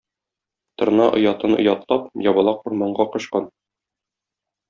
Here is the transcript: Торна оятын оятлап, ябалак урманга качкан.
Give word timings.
Торна 0.77 1.05
оятын 1.17 1.53
оятлап, 1.59 2.03
ябалак 2.29 2.59
урманга 2.65 3.05
качкан. 3.13 3.45